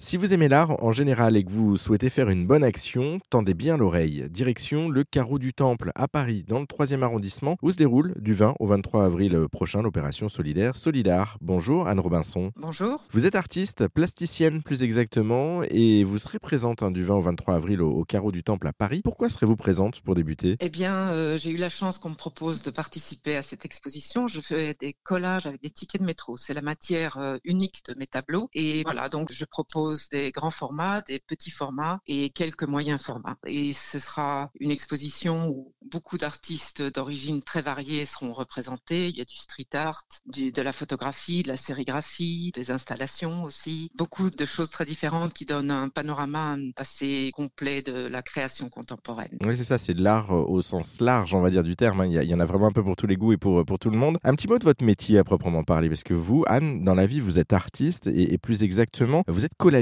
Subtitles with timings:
[0.00, 3.52] Si vous aimez l'art en général et que vous souhaitez faire une bonne action, tendez
[3.52, 4.28] bien l'oreille.
[4.30, 8.32] Direction le Carreau du Temple à Paris, dans le 3e arrondissement, où se déroule du
[8.32, 11.36] 20 au 23 avril prochain l'opération solidaire Solidar.
[11.40, 12.52] Bonjour Anne Robinson.
[12.54, 13.08] Bonjour.
[13.10, 17.56] Vous êtes artiste, plasticienne plus exactement, et vous serez présente hein, du 20 au 23
[17.56, 19.00] avril au, Carreau du Temple à Paris.
[19.02, 20.58] Pourquoi serez-vous présente pour débuter?
[20.60, 24.28] Eh bien, euh, j'ai eu la chance qu'on me propose de participer à cette exposition.
[24.28, 26.36] Je fais des collages avec des tickets de métro.
[26.36, 28.48] C'est la matière euh, unique de mes tableaux.
[28.54, 33.36] Et voilà, donc je propose des grands formats, des petits formats et quelques moyens formats.
[33.46, 39.08] Et ce sera une exposition où beaucoup d'artistes d'origine très variée seront représentés.
[39.08, 43.90] Il y a du street art, de la photographie, de la sérigraphie, des installations aussi.
[43.96, 49.38] Beaucoup de choses très différentes qui donnent un panorama assez complet de la création contemporaine.
[49.44, 52.00] Oui, c'est ça, c'est de l'art euh, au sens large, on va dire, du terme.
[52.02, 52.06] Hein.
[52.06, 53.90] Il y, en a vraiment un peu pour tous les goûts et pour, pour tout
[53.90, 54.18] le monde.
[54.24, 57.06] Un petit mot de votre métier à proprement parler, parce que vous, Anne, dans la
[57.06, 59.78] vie, vous êtes artiste et, et plus exactement, vous êtes collègue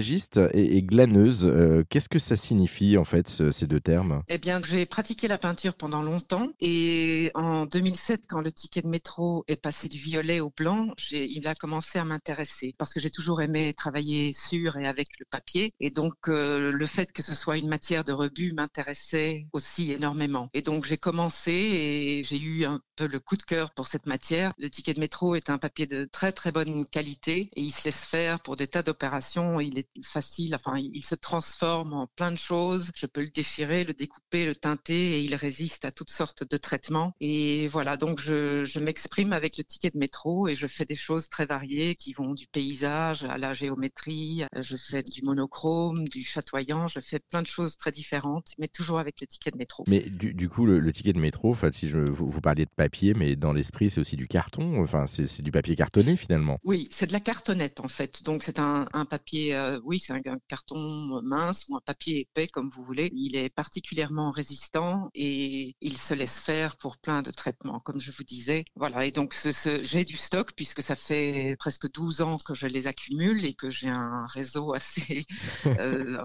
[0.52, 1.45] et, glaneuse.
[1.45, 4.22] Euh, qu'est-ce que ça signifie en fait ces deux termes?
[4.28, 8.89] Eh bien, j'ai pratiqué la peinture pendant longtemps et en 2007, quand le ticket de
[8.89, 13.11] métro est passé du violet au blanc, il a commencé à m'intéresser parce que j'ai
[13.11, 17.34] toujours aimé travailler sur et avec le papier et donc euh, le fait que ce
[17.34, 20.50] soit une matière de rebut m'intéressait aussi énormément.
[20.55, 24.06] Et donc j'ai commencé et j'ai eu un peu le coup de cœur pour cette
[24.06, 24.53] matière.
[24.58, 27.84] Le ticket de métro est un papier de très très bonne qualité et il se
[27.84, 29.60] laisse faire pour des tas d'opérations.
[29.60, 32.91] Il est facile, enfin, il se transforme en plein de choses.
[32.94, 36.56] Je peux le déchirer, le découper, le teinter et il résiste à toutes sortes de
[36.56, 37.15] traitements.
[37.20, 40.97] Et voilà, donc je, je m'exprime avec le ticket de métro et je fais des
[40.97, 44.45] choses très variées qui vont du paysage à la géométrie.
[44.61, 48.98] Je fais du monochrome, du chatoyant, je fais plein de choses très différentes, mais toujours
[48.98, 49.84] avec le ticket de métro.
[49.87, 52.71] Mais du, du coup, le, ticket de métro, enfin, si je, vous, vous parliez de
[52.75, 54.83] papier, mais dans l'esprit, c'est aussi du carton.
[54.83, 56.59] Enfin, c'est du papier cartonné finalement.
[56.65, 58.23] Oui, c'est de la cartonnette en fait.
[58.25, 62.47] Donc c'est un, un, papier, euh, oui, c'est un, carton mince ou un papier épais
[62.47, 63.11] comme vous voulez.
[63.15, 68.10] Il est particulièrement résistant et il se laisse faire pour plein de traitements, comme je
[68.10, 68.64] vous disais.
[68.76, 72.66] Voilà, et donc ce, j'ai du stock puisque ça fait presque 12 ans que je
[72.66, 75.26] les accumule et que j'ai un réseau assez...
[75.66, 76.19] euh,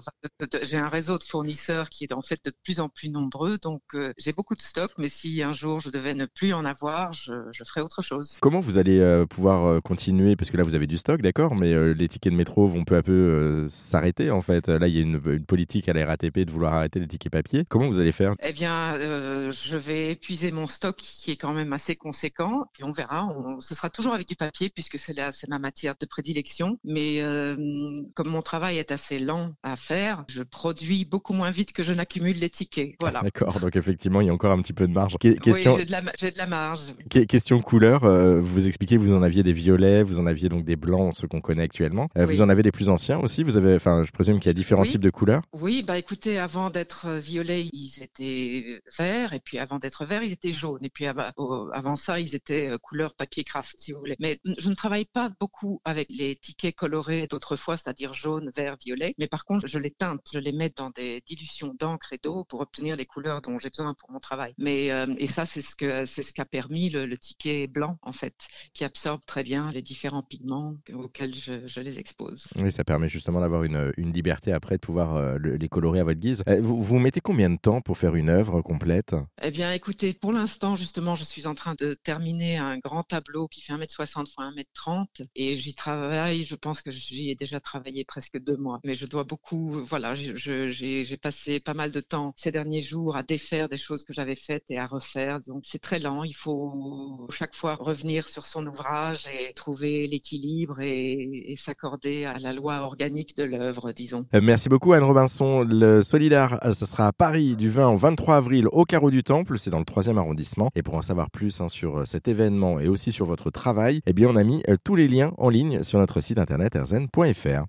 [0.64, 3.58] j'ai un réseau de fournisseurs qui est en fait de plus en plus nombreux.
[3.58, 6.64] Donc euh, j'ai beaucoup de stock, mais si un jour je devais ne plus en
[6.64, 8.38] avoir, je, je ferai autre chose.
[8.42, 10.36] Comment vous allez euh, pouvoir continuer?
[10.36, 12.96] Parce que là, vous avez du stock, d'accord, mais les tickets de métro vont peu
[12.96, 14.70] à peu s'arrêter en fait.
[14.70, 17.66] Là, il y a une, politique à la RATP de vouloir arrêter les tickets papier.
[17.68, 18.36] Comment vous allez faire?
[18.42, 18.96] Eh bien,
[19.42, 23.28] euh, je vais épuiser mon stock qui est quand même assez conséquent et on verra.
[23.60, 26.78] ce sera toujours avec du papier puisque c'est c'est ma matière de prédilection.
[26.84, 31.74] Mais euh, comme mon travail est assez lent à faire, je produis beaucoup moins vite
[31.74, 32.96] que je n'accumule les tickets.
[33.00, 33.22] Voilà.
[33.24, 33.60] D'accord.
[33.60, 35.18] Donc effectivement, il y a encore un petit peu de marge.
[35.18, 35.52] question...
[35.54, 36.94] Oui, j'ai de, la, de la marge.
[37.28, 38.04] question couleur.
[38.04, 41.28] Euh, vous expliquez, vous en aviez des violets, vous en aviez donc des blancs, ceux
[41.28, 42.10] qu'on connaît actuellement.
[42.16, 43.44] Vous en avez des plus anciens aussi?
[43.44, 45.44] Vous avez, enfin, je présume qu'il y a différents types de couleurs?
[45.54, 50.24] Oui, bah écoutez, avant d'être euh, violets, ils étaient verts, et puis avant d'être verts,
[50.24, 54.00] ils étaient jaunes, et puis avant ça, ils étaient euh, couleur papier craft, si vous
[54.00, 54.16] voulez.
[54.20, 59.14] Mais je ne travaille pas beaucoup avec les tickets colorés d'autrefois, c'est-à-dire jaune, vert, violet.
[59.18, 62.44] Mais par contre, je les teinte, je les mets dans des dilutions d'encre et d'eau
[62.46, 64.54] pour obtenir les couleurs dont j'ai besoin pour mon travail.
[64.58, 68.34] Mais euh, et ça, c'est ce que ce qu'a permis le, ticket blanc en fait,
[68.74, 72.48] qui absorbe très bien les différents pigments auxquels je, les expose.
[72.58, 76.20] Oui, ça permet justement d'avoir une, liberté après de pouvoir euh, les colorer à votre
[76.20, 76.44] guise.
[76.62, 79.11] Vous mettez combien de temps pour faire une œuvre complète?
[79.42, 83.48] Eh bien, écoutez, pour l'instant, justement, je suis en train de terminer un grand tableau
[83.48, 85.06] qui fait 1m60 x 1m30
[85.36, 86.44] et j'y travaille.
[86.44, 89.84] Je pense que j'y ai déjà travaillé presque deux mois, mais je dois beaucoup.
[89.86, 94.14] Voilà, j'ai passé pas mal de temps ces derniers jours à défaire des choses que
[94.14, 95.40] j'avais faites et à refaire.
[95.42, 96.24] Donc, c'est très lent.
[96.24, 102.38] Il faut chaque fois revenir sur son ouvrage et trouver l'équilibre et, et s'accorder à
[102.40, 104.26] la loi organique de l'œuvre, disons.
[104.34, 105.64] Euh, merci beaucoup Anne Robinson.
[105.64, 109.58] Le Solidar, euh, ce sera à Paris du 20 au 23 avril au Du Temple,
[109.58, 110.70] c'est dans le 3e arrondissement.
[110.76, 114.02] Et pour en savoir plus hein, sur euh, cet événement et aussi sur votre travail,
[114.06, 117.60] eh bien on a mis tous les liens en ligne sur notre site internet erzen.fr.